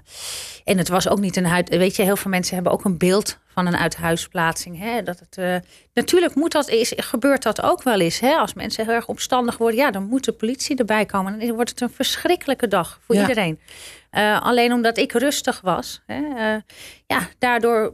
en 0.63 0.77
het 0.77 0.87
was 0.87 1.07
ook 1.07 1.19
niet 1.19 1.35
een 1.35 1.45
huid. 1.45 1.69
Weet 1.69 1.95
je, 1.95 2.03
heel 2.03 2.15
veel 2.15 2.31
mensen 2.31 2.53
hebben 2.53 2.71
ook 2.73 2.85
een 2.85 2.97
beeld 2.97 3.37
van 3.47 3.67
een 3.67 3.77
uithuisplaatsing. 3.77 4.79
Hè? 4.79 5.03
Dat 5.03 5.19
het, 5.19 5.37
uh, 5.37 5.55
natuurlijk 5.93 6.35
moet 6.35 6.51
dat, 6.51 6.69
is, 6.69 6.93
gebeurt 6.95 7.43
dat 7.43 7.61
ook 7.61 7.83
wel 7.83 7.99
eens. 7.99 8.19
Hè? 8.19 8.35
Als 8.35 8.53
mensen 8.53 8.85
heel 8.85 8.93
erg 8.93 9.07
opstandig 9.07 9.57
worden, 9.57 9.79
ja, 9.79 9.91
dan 9.91 10.03
moet 10.03 10.23
de 10.23 10.31
politie 10.31 10.77
erbij 10.77 11.05
komen. 11.05 11.39
Dan 11.39 11.55
wordt 11.55 11.69
het 11.69 11.81
een 11.81 11.89
verschrikkelijke 11.89 12.67
dag 12.67 12.99
voor 13.05 13.15
ja. 13.15 13.21
iedereen. 13.21 13.59
Uh, 14.11 14.41
alleen 14.41 14.73
omdat 14.73 14.97
ik 14.97 15.11
rustig 15.11 15.61
was, 15.61 16.01
hè? 16.05 16.19
ja, 17.07 17.27
daardoor 17.39 17.93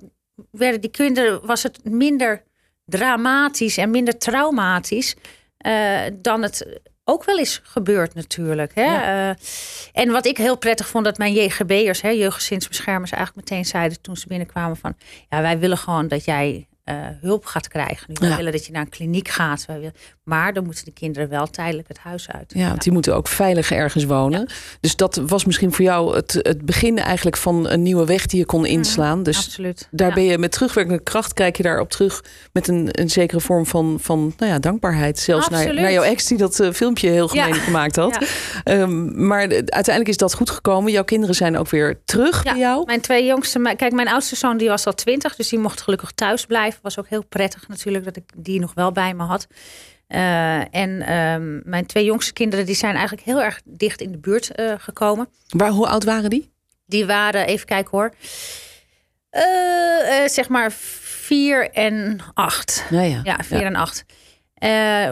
werden 0.52 0.82
die 0.82 0.92
kinderen, 0.92 1.46
was 1.46 1.64
het 1.64 1.84
minder 1.84 2.44
dramatisch 2.86 3.78
en 3.78 3.90
minder 3.90 4.18
traumatisch 4.18 5.16
dan 6.22 6.42
het 6.42 6.82
ook 7.10 7.24
wel 7.24 7.38
eens 7.38 7.62
gebeurd 7.64 8.14
natuurlijk. 8.14 8.76
Hè? 8.76 8.84
Ja. 8.84 9.30
Uh, 9.30 9.36
en 9.94 10.12
wat 10.12 10.26
ik 10.26 10.38
heel 10.38 10.58
prettig 10.58 10.88
vond, 10.88 11.06
dat 11.06 11.18
mijn 11.18 11.34
JGB'ers, 11.34 12.02
jeugdgezinsbeschermers, 12.02 13.12
eigenlijk 13.12 13.50
meteen 13.50 13.66
zeiden 13.66 14.02
toen 14.02 14.18
ze 14.18 14.28
binnenkwamen 14.28 14.78
van, 14.78 14.96
ja, 15.30 15.42
wij 15.42 15.60
willen 15.60 15.78
gewoon 15.78 16.08
dat 16.08 16.26
jij 16.26 16.68
uh, 16.90 16.96
hulp 17.22 17.46
gaat 17.46 17.68
krijgen. 17.68 18.06
Nu, 18.08 18.16
wij 18.20 18.30
ja. 18.30 18.36
willen 18.36 18.52
dat 18.52 18.66
je 18.66 18.72
naar 18.72 18.82
een 18.82 18.90
kliniek 18.90 19.28
gaat. 19.28 19.66
Maar 20.24 20.54
dan 20.54 20.64
moeten 20.64 20.86
de 20.86 20.92
kinderen 20.92 21.30
wel 21.30 21.48
tijdelijk 21.48 21.88
het 21.88 21.98
huis 21.98 22.30
uit. 22.30 22.54
Ja, 22.56 22.68
want 22.68 22.84
die 22.84 22.92
moeten 22.92 23.16
ook 23.16 23.28
veilig 23.28 23.72
ergens 23.72 24.04
wonen. 24.04 24.40
Ja. 24.40 24.56
Dus 24.80 24.96
dat 24.96 25.16
was 25.16 25.46
misschien 25.46 25.74
voor 25.74 25.86
jou 25.86 26.16
het, 26.16 26.40
het 26.42 26.66
begin 26.66 26.98
eigenlijk 27.00 27.38
van 27.38 27.70
een 27.70 27.82
nieuwe 27.82 28.06
weg 28.06 28.26
die 28.26 28.40
je 28.40 28.46
kon 28.46 28.66
inslaan. 28.66 29.24
Dus 29.24 29.38
Absoluut. 29.38 29.88
daar 29.92 30.14
ben 30.14 30.24
je 30.24 30.38
met 30.38 30.52
terugwerkende 30.52 31.04
kracht, 31.04 31.34
kijk 31.34 31.58
je 31.58 31.64
daarop 31.64 31.90
terug 31.90 32.24
met 32.52 32.68
een, 32.68 32.90
een 32.92 33.10
zekere 33.10 33.40
vorm 33.40 33.66
van, 33.66 33.98
van 34.02 34.34
nou 34.38 34.52
ja, 34.52 34.60
dankbaarheid. 34.60 35.20
Zelfs 35.20 35.48
naar, 35.48 35.74
naar 35.74 35.92
jouw 35.92 36.04
ex 36.04 36.26
die 36.26 36.38
dat 36.38 36.60
uh, 36.60 36.72
filmpje 36.72 37.10
heel 37.10 37.28
gemeen 37.28 37.54
gemaakt 37.54 37.96
had. 37.96 38.28
Um, 38.66 39.28
maar 39.28 39.40
uiteindelijk 39.50 40.08
is 40.08 40.18
dat 40.18 40.34
goed 40.34 40.50
gekomen. 40.50 40.92
Jouw 40.92 41.04
kinderen 41.04 41.36
zijn 41.36 41.58
ook 41.58 41.70
weer 41.70 42.00
terug 42.06 42.44
bij 42.44 42.58
jou. 42.58 42.86
Mijn 42.86 43.02
twee 43.02 43.26
jongste, 43.26 43.74
kijk, 43.78 43.92
mijn 43.92 44.08
oudste 44.08 44.36
zoon 44.36 44.58
die 44.58 44.70
was 44.70 44.86
al 44.86 44.94
twintig, 44.94 45.36
dus 45.36 45.50
die 45.50 45.60
mocht 45.60 45.82
gelukkig 45.82 46.12
thuis 46.12 46.46
blijven 46.46 46.77
was 46.82 47.00
ook 47.00 47.08
heel 47.08 47.26
prettig 47.26 47.68
natuurlijk 47.68 48.06
dat 48.06 48.16
ik 48.16 48.24
die 48.36 48.60
nog 48.60 48.74
wel 48.74 48.92
bij 48.92 49.14
me 49.14 49.24
had. 49.24 49.48
Uh, 50.08 50.76
en 50.76 51.14
um, 51.14 51.62
mijn 51.66 51.86
twee 51.86 52.06
jongste 52.06 52.34
kinderen 52.34 52.66
die 52.66 52.76
zijn 52.76 52.96
eigenlijk 52.96 53.26
heel 53.26 53.42
erg 53.42 53.62
dicht 53.66 54.02
in 54.02 54.12
de 54.12 54.18
buurt 54.18 54.60
uh, 54.60 54.74
gekomen. 54.78 55.28
Waar, 55.48 55.70
hoe 55.70 55.88
oud 55.88 56.04
waren 56.04 56.30
die? 56.30 56.52
Die 56.86 57.06
waren, 57.06 57.46
even 57.46 57.66
kijken 57.66 57.92
hoor, 57.92 58.14
uh, 59.32 60.28
zeg 60.28 60.50
maar 60.50 60.72
vier 60.72 61.70
en 61.72 62.20
acht. 62.34 62.86
Ja, 62.90 63.02
ja. 63.02 63.22
ja 63.24 63.40
vier 63.44 63.60
ja. 63.60 63.66
en 63.66 63.76
acht. 63.76 64.06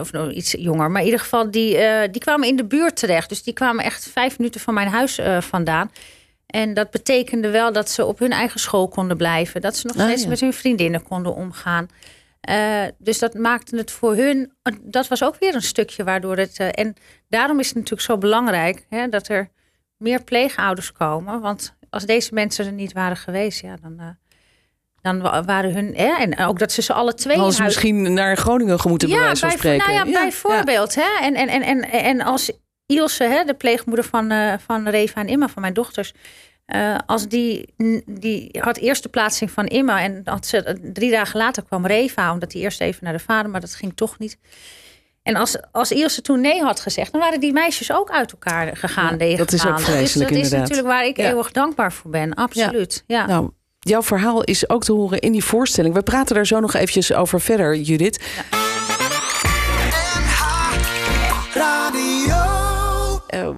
of 0.00 0.12
nou, 0.12 0.30
iets 0.30 0.54
jonger. 0.58 0.90
Maar 0.90 1.00
in 1.00 1.06
ieder 1.06 1.20
geval, 1.20 1.50
die, 1.50 1.78
die 2.10 2.20
kwamen 2.20 2.48
in 2.48 2.56
de 2.56 2.64
buurt 2.64 2.96
terecht. 2.96 3.28
Dus 3.28 3.42
die 3.42 3.54
kwamen 3.54 3.84
echt 3.84 4.08
vijf 4.12 4.38
minuten 4.38 4.60
van 4.60 4.74
mijn 4.74 4.88
huis 4.88 5.20
vandaan. 5.38 5.90
En 6.46 6.74
dat 6.74 6.90
betekende 6.90 7.50
wel 7.50 7.72
dat 7.72 7.90
ze 7.90 8.04
op 8.04 8.18
hun 8.18 8.32
eigen 8.32 8.60
school 8.60 8.88
konden 8.88 9.16
blijven. 9.16 9.60
Dat 9.60 9.76
ze 9.76 9.86
nog 9.86 9.96
steeds 9.96 10.12
ah, 10.12 10.22
ja. 10.22 10.28
met 10.28 10.40
hun 10.40 10.52
vriendinnen 10.52 11.02
konden 11.02 11.34
omgaan. 11.34 11.88
Uh, 12.50 12.82
dus 12.98 13.18
dat 13.18 13.34
maakte 13.34 13.76
het 13.76 13.90
voor 13.90 14.16
hun. 14.16 14.52
Dat 14.82 15.08
was 15.08 15.24
ook 15.24 15.36
weer 15.38 15.54
een 15.54 15.62
stukje 15.62 16.04
waardoor 16.04 16.36
het. 16.36 16.58
Uh, 16.60 16.68
en 16.70 16.94
daarom 17.28 17.58
is 17.60 17.66
het 17.66 17.74
natuurlijk 17.74 18.02
zo 18.02 18.18
belangrijk 18.18 18.86
hè, 18.88 19.08
dat 19.08 19.28
er 19.28 19.48
meer 19.96 20.22
pleegouders 20.22 20.92
komen. 20.92 21.40
Want 21.40 21.76
als 21.90 22.06
deze 22.06 22.34
mensen 22.34 22.66
er 22.66 22.72
niet 22.72 22.92
waren 22.92 23.16
geweest, 23.16 23.60
ja, 23.60 23.76
dan. 23.82 23.96
Uh, 24.00 24.06
dan 25.00 25.44
waren 25.44 25.74
hun. 25.74 25.94
Hè, 25.94 26.16
en 26.16 26.38
ook 26.38 26.58
dat 26.58 26.72
ze 26.72 26.82
ze 26.82 26.92
alle 26.92 27.14
twee. 27.14 27.38
Als 27.38 27.58
huis... 27.58 27.74
misschien 27.74 28.12
naar 28.12 28.36
Groningen 28.36 28.78
moeten 28.84 29.08
ja, 29.08 29.32
bij, 29.40 29.50
spreken. 29.50 29.78
Nou 29.78 29.92
ja, 29.92 30.04
ja 30.04 30.22
bijvoorbeeld. 30.22 30.94
Ja. 30.94 31.02
Hè, 31.02 31.24
en, 31.24 31.34
en, 31.34 31.48
en, 31.48 31.62
en, 31.62 31.90
en 31.90 32.20
als 32.20 32.52
Ilse, 32.86 33.24
hè, 33.24 33.44
de 33.44 33.54
pleegmoeder 33.54 34.04
van, 34.04 34.32
uh, 34.32 34.54
van 34.66 34.88
Reva 34.88 35.20
en 35.20 35.28
Imma, 35.28 35.48
van 35.48 35.62
mijn 35.62 35.74
dochters. 35.74 36.12
Uh, 36.66 36.96
als 37.06 37.28
die, 37.28 37.74
die 38.06 38.58
had 38.60 38.76
eerst 38.76 39.02
de 39.02 39.08
plaatsing 39.08 39.50
van 39.50 39.66
Imma. 39.66 40.02
En 40.02 40.20
had 40.24 40.46
ze, 40.46 40.78
drie 40.92 41.10
dagen 41.10 41.38
later 41.38 41.62
kwam 41.62 41.86
Reva. 41.86 42.32
Omdat 42.32 42.52
hij 42.52 42.62
eerst 42.62 42.80
even 42.80 43.04
naar 43.04 43.12
de 43.12 43.18
vader. 43.18 43.50
Maar 43.50 43.60
dat 43.60 43.74
ging 43.74 43.92
toch 43.94 44.18
niet. 44.18 44.38
En 45.22 45.36
als, 45.36 45.56
als 45.72 45.92
Ilse 45.92 46.22
toen 46.22 46.40
nee 46.40 46.62
had 46.62 46.80
gezegd. 46.80 47.12
Dan 47.12 47.20
waren 47.20 47.40
die 47.40 47.52
meisjes 47.52 47.92
ook 47.92 48.10
uit 48.10 48.32
elkaar 48.32 48.76
gegaan. 48.76 49.18
Ja, 49.18 49.36
dat 49.36 49.52
is 49.52 49.66
ook 49.66 49.80
vreselijk 49.80 50.02
dus 50.02 50.12
dat 50.12 50.30
inderdaad. 50.30 50.42
is 50.42 50.50
natuurlijk 50.50 50.88
waar 50.88 51.06
ik 51.06 51.16
ja. 51.16 51.28
eeuwig 51.28 51.52
dankbaar 51.52 51.92
voor 51.92 52.10
ben. 52.10 52.34
Absoluut. 52.34 53.04
Ja. 53.06 53.26
Nou, 53.26 53.50
jouw 53.78 54.02
verhaal 54.02 54.44
is 54.44 54.68
ook 54.68 54.84
te 54.84 54.92
horen 54.92 55.18
in 55.18 55.32
die 55.32 55.44
voorstelling. 55.44 55.94
We 55.94 56.02
praten 56.02 56.34
daar 56.34 56.46
zo 56.46 56.60
nog 56.60 56.74
eventjes 56.74 57.12
over 57.12 57.40
verder, 57.40 57.76
Judith. 57.76 58.20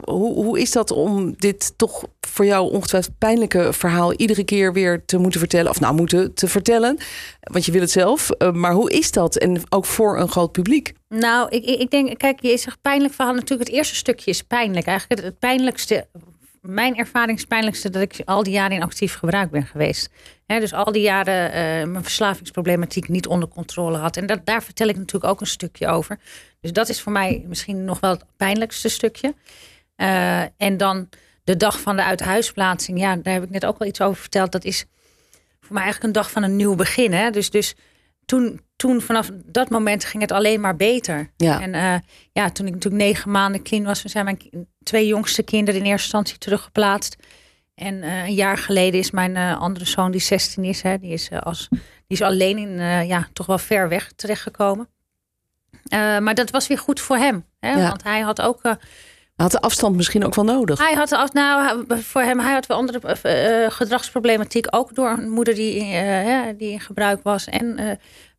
Hoe, 0.05 0.35
hoe 0.35 0.61
is 0.61 0.73
dat 0.73 0.91
om 0.91 1.35
dit 1.37 1.73
toch 1.77 2.05
voor 2.21 2.47
jou 2.47 2.73
ongetwijfeld 2.73 3.19
pijnlijke 3.19 3.73
verhaal 3.73 4.13
iedere 4.13 4.45
keer 4.45 4.73
weer 4.73 5.05
te 5.05 5.19
moeten 5.19 5.41
vertellen. 5.41 5.71
Of 5.71 5.81
nou, 5.81 5.95
moeten 5.95 6.35
te 6.35 6.49
vertellen. 6.49 6.99
Want 7.41 7.65
je 7.65 7.73
wil 7.73 7.81
het 7.81 7.91
zelf. 7.91 8.31
Uh, 8.39 8.53
maar 8.53 8.73
hoe 8.73 8.91
is 8.91 9.11
dat? 9.11 9.37
En 9.37 9.61
ook 9.69 9.85
voor 9.85 10.19
een 10.19 10.29
groot 10.29 10.53
publiek. 10.53 10.93
Nou, 11.09 11.49
ik, 11.49 11.65
ik 11.65 11.91
denk, 11.91 12.19
kijk, 12.19 12.43
je 12.43 12.57
zegt 12.57 12.81
pijnlijk 12.83 13.15
verhaal. 13.15 13.35
Natuurlijk, 13.35 13.69
het 13.69 13.79
eerste 13.79 13.95
stukje 13.95 14.31
is 14.31 14.43
pijnlijk. 14.43 14.87
Eigenlijk 14.87 15.23
het, 15.23 15.39
pijnlijkste 15.39 16.07
mijn 16.69 16.97
ervaringspijnlijkste 16.97 17.91
dat 17.91 18.03
ik 18.03 18.21
al 18.25 18.43
die 18.43 18.53
jaren 18.53 18.77
in 18.77 18.83
actief 18.83 19.15
gebruik 19.15 19.51
ben 19.51 19.67
geweest. 19.67 20.11
dus 20.47 20.73
al 20.73 20.93
die 20.93 21.03
jaren 21.03 21.47
uh, 21.47 21.93
mijn 21.93 22.03
verslavingsproblematiek 22.03 23.09
niet 23.09 23.27
onder 23.27 23.49
controle 23.49 23.97
had. 23.97 24.17
En 24.17 24.27
dat, 24.27 24.47
daar 24.47 24.63
vertel 24.63 24.89
ik 24.89 24.97
natuurlijk 24.97 25.33
ook 25.33 25.41
een 25.41 25.47
stukje 25.47 25.87
over. 25.87 26.19
Dus 26.61 26.73
dat 26.73 26.89
is 26.89 27.01
voor 27.01 27.13
mij 27.13 27.45
misschien 27.47 27.85
nog 27.85 28.01
wel 28.01 28.11
het 28.11 28.25
pijnlijkste 28.37 28.89
stukje. 28.89 29.35
Uh, 30.01 30.41
en 30.57 30.77
dan 30.77 31.09
de 31.45 31.57
dag 31.57 31.81
van 31.81 31.97
de 31.97 32.05
uithuisplaatsing. 32.05 32.99
Ja, 32.99 33.17
daar 33.17 33.35
heb 33.35 33.43
ik 33.43 33.51
net 33.51 33.67
ook 33.67 33.79
wel 33.79 33.89
iets 33.89 34.01
over 34.01 34.21
verteld. 34.21 34.53
Dat 34.53 34.65
is 34.65 34.85
voor 35.61 35.73
mij 35.73 35.83
eigenlijk 35.83 36.03
een 36.15 36.23
dag 36.23 36.31
van 36.31 36.43
een 36.43 36.57
nieuw 36.57 36.75
begin. 36.75 37.13
Hè? 37.13 37.31
Dus, 37.31 37.51
dus 37.51 37.75
toen, 38.25 38.61
toen 38.77 39.01
vanaf 39.01 39.31
dat 39.45 39.71
moment 39.71 40.05
ging 40.05 40.23
het 40.23 40.33
alleen 40.33 40.61
maar 40.61 40.77
beter. 40.77 41.31
Ja. 41.37 41.61
En 41.61 41.75
uh, 41.75 41.95
ja, 42.33 42.51
toen 42.51 42.67
ik 42.67 42.73
natuurlijk 42.73 43.03
negen 43.03 43.31
maanden 43.31 43.63
kind 43.63 43.87
was, 43.87 44.03
zijn 44.03 44.25
mijn 44.25 44.39
twee 44.83 45.07
jongste 45.07 45.43
kinderen 45.43 45.81
in 45.81 45.87
eerste 45.87 46.03
instantie 46.03 46.39
teruggeplaatst. 46.39 47.17
En 47.75 47.95
uh, 47.95 48.27
een 48.27 48.35
jaar 48.35 48.59
geleden 48.59 49.01
is 49.01 49.11
mijn 49.11 49.35
uh, 49.35 49.61
andere 49.61 49.85
zoon, 49.85 50.11
die 50.11 50.21
16 50.21 50.65
is, 50.65 50.83
hè, 50.83 50.99
die, 50.99 51.13
is 51.13 51.31
als, 51.31 51.69
die 51.71 51.81
is 52.07 52.23
alleen 52.23 52.59
in, 52.59 53.07
ja, 53.07 53.29
toch 53.33 53.47
wel 53.47 53.59
ver 53.59 53.89
weg 53.89 54.13
terechtgekomen. 54.17 54.89
maar 55.91 56.35
dat 56.35 56.51
was 56.51 56.67
weer 56.67 56.79
goed 56.79 57.01
voor 57.01 57.17
hem. 57.17 57.45
Hè, 57.61 57.71
Ja. 57.71 57.89
Want 57.89 58.03
hij 58.03 58.21
had 58.21 58.41
ook 58.41 58.61
Had 59.39 59.51
de 59.51 59.61
afstand 59.61 59.97
misschien 59.97 60.25
ook 60.25 60.35
wel 60.35 60.45
nodig? 60.45 60.79
hij 60.79 60.95
had 60.95 61.13
af, 61.13 61.33
nou, 61.33 61.85
voor 61.89 62.23
hem, 62.23 62.41
hij 62.41 62.53
had 62.53 62.67
wel 62.67 62.77
andere 62.77 62.99
eh, 63.23 63.71
gedragsproblematiek. 63.71 64.67
Ook 64.71 64.95
door 64.95 65.09
een 65.09 65.31
moeder 65.31 65.55
die, 65.55 65.83
eh, 65.85 66.41
die 66.59 66.71
in 66.73 66.81
gebruik 66.81 67.21
was. 67.23 67.47
En 67.47 67.79
eh, 67.79 67.91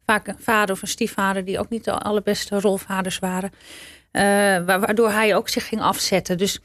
vaak 0.05 0.27
een 0.27 0.37
vader 0.39 0.75
of 0.75 0.81
een 0.81 0.87
stiefvader 0.87 1.45
die 1.45 1.59
ook 1.59 1.69
niet 1.69 1.83
de 1.83 1.91
allerbeste 1.91 2.59
rolvaders 2.59 3.19
waren. 3.19 3.51
Eh, 4.11 4.21
wa- 4.65 4.79
waardoor 4.79 5.09
hij 5.11 5.35
ook 5.35 5.49
zich 5.49 5.67
ging 5.67 5.81
afzetten. 5.81 6.37
Dus 6.37 6.59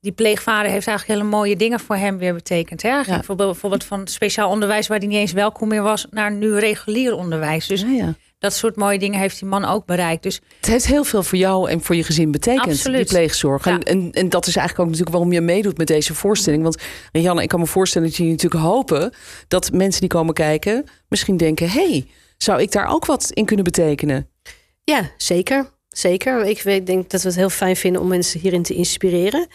die 0.00 0.12
pleegvader 0.12 0.70
heeft 0.70 0.86
eigenlijk 0.86 1.18
hele 1.18 1.30
mooie 1.36 1.56
dingen 1.56 1.80
voor 1.80 1.96
hem 1.96 2.18
weer 2.18 2.34
betekend. 2.34 2.82
Hè? 2.82 2.88
Ja. 2.88 3.04
bijvoorbeeld, 3.04 3.50
bijvoorbeeld 3.50 3.84
van 3.84 4.06
speciaal 4.06 4.50
onderwijs 4.50 4.86
waar 4.86 4.98
hij 4.98 5.06
niet 5.06 5.16
eens 5.18 5.32
welkom 5.32 5.68
meer 5.68 5.82
was, 5.82 6.06
naar 6.10 6.32
nu 6.32 6.58
regulier 6.58 7.14
onderwijs. 7.14 7.66
Dus 7.66 7.80
Ja, 7.80 7.88
ja. 7.88 8.14
Dat 8.38 8.54
soort 8.54 8.76
mooie 8.76 8.98
dingen 8.98 9.20
heeft 9.20 9.38
die 9.38 9.48
man 9.48 9.64
ook 9.64 9.86
bereikt. 9.86 10.22
Dus 10.22 10.40
Het 10.56 10.66
heeft 10.66 10.86
heel 10.86 11.04
veel 11.04 11.22
voor 11.22 11.38
jou 11.38 11.70
en 11.70 11.80
voor 11.82 11.96
je 11.96 12.04
gezin 12.04 12.30
betekend, 12.30 12.66
Absoluut. 12.66 12.96
die 13.08 13.18
pleegzorg. 13.18 13.66
En, 13.66 13.72
Ja. 13.72 13.78
en, 13.80 14.10
en 14.12 14.28
dat 14.28 14.46
is 14.46 14.56
eigenlijk 14.56 14.78
ook 14.78 14.86
natuurlijk 14.96 15.10
waarom 15.16 15.32
je 15.32 15.40
meedoet 15.40 15.78
met 15.78 15.86
deze 15.86 16.14
voorstelling. 16.14 16.62
Want 16.62 16.82
Rianne, 17.12 17.42
ik 17.42 17.48
kan 17.48 17.60
me 17.60 17.66
voorstellen 17.66 18.08
dat 18.08 18.16
jullie 18.16 18.32
natuurlijk 18.32 18.62
hopen 18.62 19.12
dat 19.48 19.72
mensen 19.72 20.00
die 20.00 20.10
komen 20.10 20.34
kijken 20.34 20.84
misschien 21.08 21.36
denken: 21.36 21.70
hé, 21.70 21.88
hey, 21.90 22.06
zou 22.36 22.60
ik 22.62 22.72
daar 22.72 22.88
ook 22.88 23.06
wat 23.06 23.30
in 23.30 23.44
kunnen 23.44 23.64
betekenen? 23.64 24.28
Ja, 24.84 25.10
zeker. 25.16 25.72
Zeker. 25.88 26.44
Ik 26.44 26.62
weet- 26.62 26.86
denk 26.86 27.10
dat 27.10 27.22
we 27.22 27.28
het 27.28 27.36
heel 27.36 27.50
fijn 27.50 27.76
vinden 27.76 28.00
om 28.02 28.08
mensen 28.08 28.40
hierin 28.40 28.62
te 28.62 28.74
inspireren. 28.74 29.46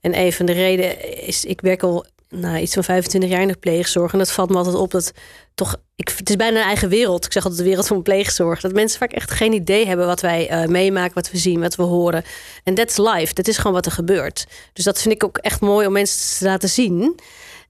En 0.00 0.18
een 0.18 0.32
van 0.32 0.46
de 0.46 0.52
redenen 0.52 1.22
is, 1.26 1.44
ik 1.44 1.60
werk 1.60 1.82
al 1.82 2.06
nou, 2.36 2.58
iets 2.58 2.74
van 2.74 2.84
25 2.84 3.30
jaar 3.30 3.40
in 3.40 3.48
de 3.48 3.56
pleegzorg. 3.56 4.12
En 4.12 4.18
dat 4.18 4.32
valt 4.32 4.50
me 4.50 4.56
altijd 4.56 4.74
op 4.74 4.90
dat 4.90 5.12
toch, 5.54 5.76
ik, 5.96 6.08
het 6.16 6.28
is 6.28 6.36
bijna 6.36 6.58
een 6.60 6.66
eigen 6.66 6.88
wereld. 6.88 7.24
Ik 7.24 7.32
zeg 7.32 7.42
altijd 7.42 7.62
de 7.62 7.68
wereld 7.68 7.86
van 7.86 8.02
pleegzorg. 8.02 8.60
Dat 8.60 8.72
mensen 8.72 8.98
vaak 8.98 9.12
echt 9.12 9.30
geen 9.30 9.52
idee 9.52 9.86
hebben 9.86 10.06
wat 10.06 10.20
wij 10.20 10.48
eh, 10.48 10.68
meemaken, 10.68 11.14
wat 11.14 11.30
we 11.30 11.38
zien, 11.38 11.60
wat 11.60 11.76
we 11.76 11.82
horen. 11.82 12.24
En 12.64 12.74
that's 12.74 12.96
life. 12.96 13.34
Dat 13.34 13.48
is 13.48 13.56
gewoon 13.56 13.72
wat 13.72 13.86
er 13.86 13.92
gebeurt. 13.92 14.46
Dus 14.72 14.84
dat 14.84 15.02
vind 15.02 15.14
ik 15.14 15.24
ook 15.24 15.38
echt 15.38 15.60
mooi 15.60 15.86
om 15.86 15.92
mensen 15.92 16.38
te 16.38 16.44
laten 16.44 16.68
zien. 16.68 17.20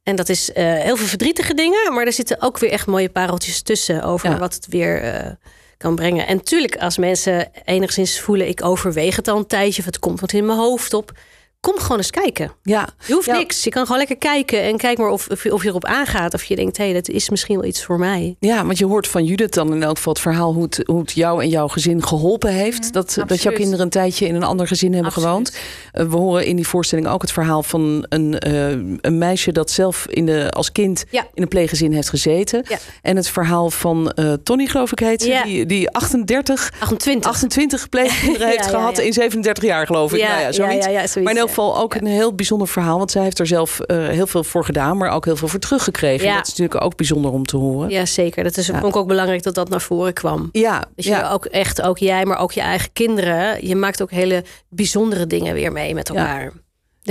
En 0.03 0.17
dat 0.17 0.29
is 0.29 0.53
eh, 0.53 0.65
heel 0.65 0.97
veel 0.97 1.07
verdrietige 1.07 1.55
dingen, 1.55 1.95
maar 1.95 2.07
er 2.07 2.13
zitten 2.13 2.43
ook 2.43 2.59
weer 2.59 2.71
echt 2.71 2.87
mooie 2.87 3.09
pareltjes 3.09 3.63
tussen 3.63 4.03
over 4.03 4.31
Ja. 4.31 4.39
wat 4.39 4.55
het 4.55 4.67
weer 4.67 5.03
eh, 5.03 5.31
kan 5.77 5.95
brengen. 5.95 6.27
En 6.27 6.37
natuurlijk, 6.37 6.77
als 6.77 6.99
mensen 6.99 7.51
enigszins 7.65 8.21
voelen, 8.21 8.49
ik 8.49 8.65
overweeg 8.65 9.17
het 9.17 9.29
al 9.29 9.37
een 9.37 9.47
tijdje, 9.47 9.81
of 9.81 9.87
het 9.87 9.99
komt 9.99 10.21
wat 10.21 10.33
in 10.33 10.47
mijn 10.47 10.59
hoofd 10.59 10.95
op. 10.95 11.13
Kom 11.67 11.79
gewoon 11.79 11.97
eens 11.97 12.11
kijken. 12.11 12.53
Ja, 12.63 12.89
Je 13.07 13.13
hoeft 13.13 13.27
Ja. 13.27 13.37
niks. 13.37 13.65
Je 13.65 13.71
kan 13.71 13.83
gewoon 13.83 13.99
lekker 13.99 14.17
kijken 14.17 14.63
en 14.63 14.77
kijk 14.77 14.99
maar 14.99 15.09
of, 15.09 15.29
of, 15.29 15.43
je, 15.43 15.53
of 15.55 15.63
je 15.63 15.69
erop 15.69 15.85
aangaat. 15.85 16.35
Of 16.35 16.45
je 16.45 16.57
denkt, 16.57 16.77
hé, 16.77 16.85
hey, 16.85 16.93
dat 16.93 17.09
is 17.09 17.31
misschien 17.31 17.57
wel 17.57 17.65
iets 17.65 17.85
voor 17.85 17.99
mij. 17.99 18.37
Ja, 18.41 18.65
want 18.67 18.79
je 18.79 18.87
hoort 18.87 19.09
van 19.09 19.25
Judith 19.25 19.55
dan 19.55 19.73
in 19.75 19.83
elk 19.83 19.97
geval 19.97 20.13
het 20.13 20.23
verhaal 20.23 20.53
hoe 20.53 20.63
het, 20.63 20.81
hoe 20.85 21.01
het 21.01 21.13
jou 21.13 21.43
en 21.43 21.49
jouw 21.49 21.69
gezin 21.69 22.03
geholpen 22.07 22.53
heeft. 22.53 22.93
dat, 22.93 23.17
dat 23.27 23.43
jouw 23.43 23.53
kinderen 23.53 23.81
een 23.81 23.91
tijdje 23.91 24.27
in 24.27 24.35
een 24.35 24.43
ander 24.43 24.67
gezin 24.67 24.93
hebben 24.93 25.13
Absoluut. 25.13 25.29
gewoond. 25.29 25.57
Uh, 25.95 26.11
we 26.13 26.17
horen 26.17 26.47
in 26.47 26.57
die 26.57 26.67
voorstelling 26.67 27.09
ook 27.09 27.23
het 27.23 27.33
verhaal 27.33 27.63
van 27.63 28.07
een, 28.09 28.37
uh, 28.49 28.69
een 29.01 29.19
meisje 29.19 29.53
dat 29.53 29.71
zelf 29.71 30.07
in 30.09 30.27
de, 30.27 30.51
als 30.51 30.73
kind 30.73 31.05
Ja. 31.11 31.27
in 31.35 31.43
een 31.43 31.49
pleeggezin 31.49 31.93
heeft 31.93 32.09
gezeten. 32.09 32.65
En 33.03 33.17
het 33.17 33.29
verhaal 33.29 33.71
van 33.71 34.13
uh, 34.15 34.33
Tony, 34.43 34.67
geloof 34.67 34.93
ik 34.93 34.99
heet 34.99 35.23
ze, 35.23 35.41
die, 35.45 35.67
die 35.67 35.91
38, 35.91 36.73
28. 36.79 37.31
28 37.31 37.89
pleegkinderen 37.89 38.49
heeft 38.49 38.67
gehad 38.67 38.99
in 38.99 39.13
37 39.13 39.65
jaar, 39.65 39.87
geloof 39.87 40.13
ik. 40.13 40.21
Ja, 40.21 40.29
nou 40.29 40.41
ja, 40.41 40.53
zoiets. 40.53 40.87
ja, 40.87 40.91
ja, 40.93 40.99
zoiets, 40.99 41.15
maar 41.15 41.33
in 41.33 41.39
elk. 41.39 41.55
Geval 41.65 41.83
ook 41.83 41.95
een 41.95 42.07
heel 42.07 42.35
bijzonder 42.35 42.69
verhaal. 42.69 42.99
Want 42.99 43.11
zij 43.11 43.23
heeft 43.23 43.39
er 43.39 43.47
zelf 43.47 43.81
uh, 43.87 44.09
heel 44.09 44.27
veel 44.27 44.45
voor 44.45 44.65
gedaan, 44.65 44.97
maar 44.97 45.11
ook 45.11 45.25
heel 45.25 45.37
veel 45.37 45.49
voor 45.49 45.59
teruggekregen. 45.59 46.27
Ja. 46.27 46.37
Dat 46.37 46.47
is 46.47 46.55
natuurlijk 46.55 46.85
ook 46.85 46.97
bijzonder 46.97 47.31
om 47.31 47.45
te 47.45 47.57
horen. 47.57 47.91
Ja, 47.91 48.07
zeker. 48.07 48.45
Dat 48.45 48.57
is 48.57 48.67
Ja. 48.67 48.81
vond 48.81 48.95
ik 48.95 49.01
ook 49.01 49.09
belangrijk 49.09 49.43
dat 49.43 49.55
dat 49.55 49.69
naar 49.69 49.81
voren 49.81 50.13
kwam. 50.13 50.49
Ja, 50.53 50.85
Dat 50.95 51.05
je 51.05 51.11
ja. 51.11 51.31
ook 51.31 51.45
echt, 51.45 51.83
ook 51.83 51.99
jij, 51.99 52.25
maar 52.25 52.39
ook 52.39 52.53
je 52.53 52.61
eigen 52.61 52.93
kinderen, 52.93 53.67
je 53.67 53.77
maakt 53.77 54.03
ook 54.03 54.11
hele 54.11 54.45
bijzondere 54.69 55.27
dingen 55.27 55.55
weer 55.55 55.73
mee 55.73 55.95
met 55.95 56.09
elkaar. 56.09 56.53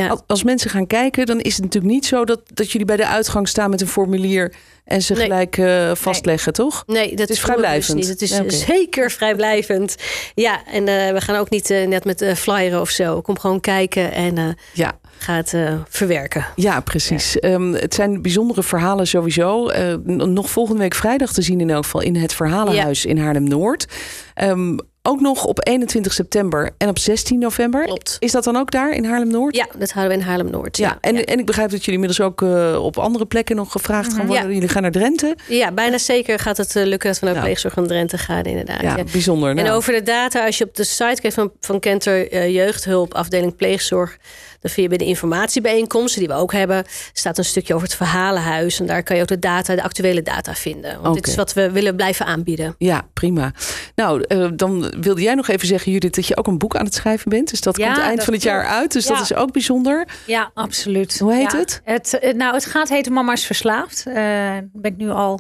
Ja. 0.03 0.17
Als- 0.27 0.43
mensen 0.43 0.69
gaan 0.69 0.87
kijken, 0.87 1.25
dan 1.25 1.39
is 1.39 1.53
het 1.53 1.63
natuurlijk 1.63 1.93
niet 1.93 2.05
zo 2.05 2.25
dat, 2.25 2.41
dat 2.53 2.71
jullie 2.71 2.87
bij 2.87 2.95
de 2.95 3.07
uitgang 3.07 3.47
staan 3.47 3.69
met 3.69 3.81
een 3.81 3.87
formulier 3.87 4.53
en 4.85 5.01
ze 5.01 5.13
Nee. 5.13 5.21
gelijk 5.21 5.57
eh, 5.57 5.91
vastleggen, 5.95 6.53
toch? 6.53 6.83
Nee, 6.87 7.15
dat 7.15 7.29
is 7.29 7.35
is 7.35 7.41
vrijblijvend. 7.41 7.97
Niet. 7.97 8.07
Het 8.07 8.21
is 8.21 8.29
Ja, 8.29 8.49
zeker 8.49 9.11
vrijblijvend. 9.11 9.95
Ja, 10.35 10.65
en 10.65 10.87
eh, 10.87 11.11
we 11.13 11.21
gaan 11.21 11.35
ook 11.35 11.49
niet 11.49 11.69
eh, 11.69 11.87
net 11.87 12.05
met 12.05 12.25
flyeren 12.35 12.81
of 12.81 12.89
zo. 12.89 13.21
Kom 13.21 13.39
gewoon 13.39 13.59
kijken 13.59 14.11
en 14.11 14.57
Ja, 14.73 14.99
ga 15.17 15.35
het 15.35 15.53
verwerken. 15.89 16.45
ja 16.55 16.79
precies. 16.79 17.39
Ehm, 17.39 17.73
het 17.73 17.93
zijn 17.93 18.21
bijzondere 18.21 18.63
verhalen 18.63 19.07
sowieso. 19.07 19.71
Nog 20.05 20.49
volgende 20.49 20.81
week 20.81 20.95
vrijdag 20.95 21.33
te 21.33 21.41
zien 21.41 21.59
in 21.61 21.69
elk 21.69 21.83
geval 21.83 22.01
in 22.01 22.15
het 22.15 22.33
Verhalenhuis 22.33 23.05
in 23.05 23.17
Haarlem-Noord. 23.17 23.85
Ehm, 24.33 24.77
ook 25.05 25.19
nog 25.21 25.45
op 25.45 25.67
21 25.67 26.13
september 26.13 26.69
en 26.77 26.89
op 26.89 26.99
16 26.99 27.39
november. 27.39 27.83
Klopt. 27.83 28.17
Is 28.19 28.31
dat 28.31 28.43
dan 28.43 28.55
ook 28.55 28.71
daar 28.71 28.91
in 28.91 29.05
Haarlem-Noord? 29.05 29.55
Ja, 29.55 29.67
dat 29.77 29.91
houden 29.91 30.15
we 30.17 30.21
in 30.23 30.29
Haarlem-Noord. 30.29 30.77
Ja, 30.77 30.97
en, 31.01 31.23
en 31.25 31.39
ik 31.39 31.45
begrijp 31.45 31.69
dat 31.69 31.85
jullie 31.85 32.01
inmiddels 32.01 32.27
ook 32.27 32.41
eh, 32.41 32.83
op 32.83 32.97
andere 32.97 33.25
plekken 33.25 33.55
nog 33.55 33.71
gevraagd 33.71 34.13
gaan 34.13 34.27
worden. 34.27 34.47
Ja. 34.47 34.53
Jullie 34.53 34.69
gaan 34.69 34.81
naar 34.81 34.91
Drenthe. 34.91 35.35
ja, 35.47 35.71
bijna 35.71 35.97
zeker 35.97 36.39
gaat 36.39 36.57
het 36.57 36.75
eh, 36.75 36.83
lukken 36.85 37.09
dat 37.09 37.19
we 37.19 37.25
naar 37.25 37.35
Ja. 37.35 37.41
pleegzorg 37.41 37.73
van 37.73 37.87
Drenthe 37.87 38.17
gaan 38.17 38.43
inderdaad. 38.43 38.81
Ja, 38.81 38.97
ja. 38.97 39.03
bijzonder. 39.11 39.49
En 39.49 39.55
Nou, 39.55 39.69
over 39.69 39.93
de 39.93 40.03
data, 40.03 40.45
als 40.45 40.57
je 40.57 40.63
op 40.63 40.75
de 40.75 40.83
site 40.83 41.21
kijkt 41.21 41.33
van, 41.35 41.51
van 41.59 41.79
Kenter 41.79 42.31
eh, 42.31 42.53
Jeugdhulp, 42.53 43.13
afdeling 43.13 43.55
pleegzorg, 43.55 44.17
dan 44.65 44.73
vind 44.73 44.91
je 44.91 44.97
bij 44.97 45.05
de 45.05 45.11
informatiebijeenkomsten 45.11 46.19
die 46.19 46.29
we 46.29 46.35
ook 46.35 46.51
hebben, 46.51 46.83
staat 47.13 47.37
een 47.37 47.45
stukje 47.45 47.73
over 47.73 47.87
het 47.87 47.95
verhalenhuis. 47.95 48.79
En 48.79 48.85
daar 48.85 49.03
kan 49.03 49.15
je 49.15 49.21
ook 49.21 49.27
de 49.27 49.39
data, 49.39 49.75
de 49.75 49.83
actuele 49.83 50.21
data 50.21 50.53
vinden. 50.53 51.01
Want 51.01 51.15
dit 51.15 51.27
is 51.27 51.35
wat 51.35 51.53
we 51.53 51.71
willen 51.71 51.95
blijven 51.95 52.25
aanbieden. 52.25 52.75
Ja, 52.77 53.07
prima. 53.13 53.51
Nou, 53.95 54.23
eh, 54.27 54.47
dan 54.55 54.93
wilde 54.99 55.21
jij 55.21 55.33
nog 55.35 55.47
even 55.47 55.67
zeggen, 55.67 55.91
Judith, 55.91 56.15
dat 56.15 56.27
je 56.27 56.37
ook 56.37 56.47
een 56.47 56.57
boek 56.57 56.75
aan 56.75 56.85
het 56.85 56.93
schrijven 56.93 57.29
bent. 57.29 57.49
Dus 57.49 57.61
dat 57.61 57.77
Ja, 57.77 57.85
komt 57.85 57.97
eind 58.05 58.15
dat 58.15 58.25
van 58.25 58.33
het 58.33 58.43
jaar 58.43 58.65
uit. 58.65 58.91
Dus 58.91 59.07
Ja. 59.07 59.13
dat 59.13 59.21
is 59.21 59.33
ook 59.33 59.51
bijzonder. 59.51 60.07
Ja, 60.25 60.51
absoluut. 60.53 61.19
Hoe 61.19 61.33
heet 61.33 61.51
Ja. 61.51 61.57
het? 61.57 61.81
het? 61.83 62.19
eh, 62.19 62.33
Nou, 62.33 62.53
het 62.53 62.65
gaat 62.65 62.89
heten 62.89 63.13
Mama 63.13 63.33
is 63.33 63.45
verslaafd. 63.45 64.03
Eh, 64.07 64.13
Daar 64.15 64.63
ben 64.73 64.91
ik 64.91 64.97
nu 64.97 65.09
al, 65.09 65.39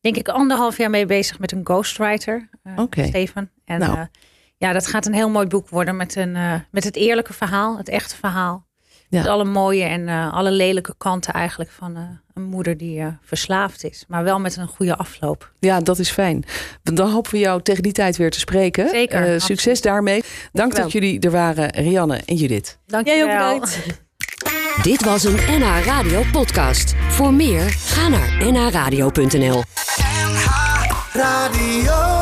denk 0.00 0.16
ik, 0.16 0.28
anderhalf 0.28 0.76
jaar 0.76 0.90
mee 0.90 1.06
bezig 1.06 1.38
met 1.38 1.52
een 1.52 1.60
ghostwriter. 1.64 2.48
Oké. 2.76 3.06
Steven. 3.06 3.50
En 3.64 3.78
Nou. 3.78 4.06
Ja, 4.64 4.72
dat 4.72 4.86
gaat 4.86 5.06
een 5.06 5.14
heel 5.14 5.30
mooi 5.30 5.46
boek 5.46 5.68
worden 5.68 5.96
met, 5.96 6.16
een, 6.16 6.36
eh, 6.36 6.54
met 6.70 6.84
het 6.84 6.96
eerlijke 6.96 7.32
verhaal, 7.32 7.76
het 7.76 7.88
echte 7.88 8.16
verhaal. 8.16 8.66
Ja. 9.08 9.18
Met 9.20 9.28
alle 9.28 9.44
mooie 9.44 9.84
en 9.84 10.08
eh, 10.08 10.32
alle 10.32 10.50
lelijke 10.50 10.94
kanten 10.98 11.32
eigenlijk 11.32 11.70
van 11.70 11.96
eh, 11.96 12.02
een 12.34 12.42
moeder 12.42 12.76
die 12.76 13.00
eh, 13.00 13.06
verslaafd 13.22 13.84
is. 13.84 14.04
Maar 14.08 14.24
wel 14.24 14.40
met 14.40 14.56
een 14.56 14.66
goede 14.66 14.96
afloop. 14.96 15.52
Ja, 15.60 15.80
dat 15.80 15.98
is 15.98 16.10
fijn. 16.10 16.44
Dan 16.82 17.10
hopen 17.10 17.30
we 17.30 17.38
jou 17.38 17.62
tegen 17.62 17.82
die 17.82 17.92
tijd 17.92 18.16
weer 18.16 18.30
te 18.30 18.38
spreken. 18.38 18.88
Zeker, 18.88 19.32
Eh, 19.34 19.40
succes 19.40 19.80
daarmee. 19.80 20.20
Dank 20.20 20.52
Dankjewel. 20.52 20.82
dat 20.82 20.92
jullie 20.92 21.20
er 21.20 21.30
waren, 21.30 21.70
Rianne 21.70 22.20
en 22.24 22.34
Judith. 22.36 22.78
Dank 22.86 23.06
Jij 23.06 23.16
je 23.16 23.22
ook 23.22 23.28
wel. 23.30 23.52
bedankt. 23.52 23.78
Dit 24.82 25.04
was 25.04 25.24
een 25.24 25.34
NH 25.48 25.84
Radio 25.84 26.22
podcast. 26.32 26.94
Voor 27.08 27.34
meer, 27.34 27.60
ga 27.70 28.08
naar 28.08 28.52
nhradio.nl. 28.52 29.62
Radio. 31.12 32.13